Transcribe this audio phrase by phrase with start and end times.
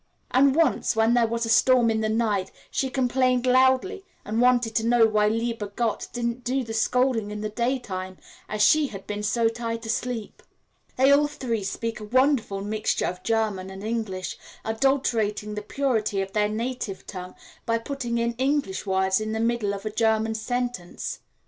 [0.31, 4.73] And once, when there was a storm in the night, she complained loudly, and wanted
[4.77, 8.17] to know why lieber Gott didn't do the scolding in the daytime,
[8.49, 10.41] as she had been so tight asleep.
[10.95, 16.33] They all three speak a wonderful mixture of German and English, adulterating the purity of
[16.33, 17.35] their native tongue
[17.67, 21.19] by putting in English words in the middle of a German sentence.